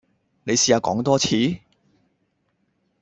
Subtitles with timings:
[0.45, 1.59] 你試下講多次?